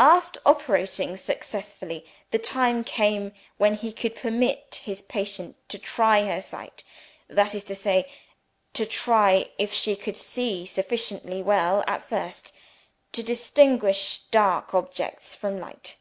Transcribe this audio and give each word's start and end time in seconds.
After 0.00 0.40
operating 0.44 1.16
successfully, 1.16 2.04
the 2.32 2.40
time 2.40 2.82
came 2.82 3.30
when 3.56 3.74
he 3.74 3.92
could 3.92 4.16
permit 4.16 4.80
his 4.82 5.00
patient 5.00 5.54
to 5.68 5.78
try 5.78 6.24
her 6.24 6.40
sight 6.40 6.82
that 7.28 7.54
is 7.54 7.62
to 7.70 7.76
say, 7.76 8.10
to 8.72 8.84
try 8.84 9.48
if 9.58 9.72
she 9.72 9.94
could 9.94 10.16
see 10.16 10.66
sufficiently 10.66 11.40
well 11.40 11.84
at 11.86 12.04
first, 12.04 12.52
to 13.12 13.22
distinguish 13.22 14.22
dark 14.32 14.74
objects 14.74 15.36
from 15.36 15.60
light. 15.60 15.98